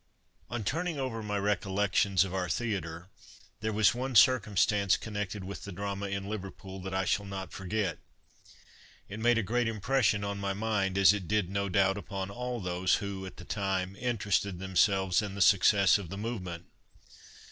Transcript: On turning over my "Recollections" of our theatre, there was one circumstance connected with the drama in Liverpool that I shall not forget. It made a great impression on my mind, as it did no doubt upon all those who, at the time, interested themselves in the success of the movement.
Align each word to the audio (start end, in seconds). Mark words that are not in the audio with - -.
On 0.49 0.63
turning 0.63 0.97
over 0.97 1.21
my 1.21 1.37
"Recollections" 1.37 2.23
of 2.23 2.33
our 2.33 2.49
theatre, 2.49 3.09
there 3.59 3.71
was 3.71 3.93
one 3.93 4.15
circumstance 4.15 4.97
connected 4.97 5.43
with 5.43 5.63
the 5.63 5.71
drama 5.71 6.07
in 6.07 6.25
Liverpool 6.27 6.79
that 6.81 6.91
I 6.95 7.05
shall 7.05 7.23
not 7.27 7.53
forget. 7.53 7.99
It 9.09 9.19
made 9.19 9.37
a 9.37 9.43
great 9.43 9.67
impression 9.67 10.23
on 10.23 10.39
my 10.39 10.53
mind, 10.55 10.97
as 10.97 11.13
it 11.13 11.27
did 11.27 11.51
no 11.51 11.69
doubt 11.69 11.99
upon 11.99 12.31
all 12.31 12.59
those 12.59 12.95
who, 12.95 13.27
at 13.27 13.37
the 13.37 13.45
time, 13.45 13.95
interested 13.95 14.57
themselves 14.57 15.21
in 15.21 15.35
the 15.35 15.39
success 15.39 15.99
of 15.99 16.09
the 16.09 16.17
movement. 16.17 16.65